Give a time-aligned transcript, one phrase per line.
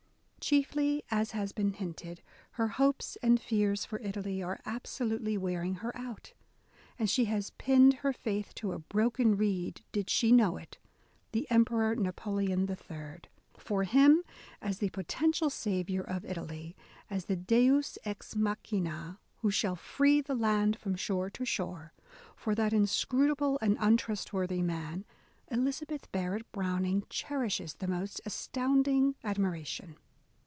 [0.43, 5.95] Chiefly, as has been hinted, her hopes and fears for Italy are absolutely wearing her
[5.95, 6.33] out;
[6.97, 10.79] and she has pinned her faith to a broken reed, did she know it
[11.31, 13.19] —the Emperor Napoleon III.
[13.55, 14.23] For him,
[14.63, 16.75] as the potential saviour of Italy,
[17.07, 21.93] as the deus ex machina who shall free the land from shore to shore,—
[22.35, 25.05] for that inscru table and untrustworthy man,
[25.49, 29.97] Elizabeth Barrett Browning cherishes the most astounding admira tion.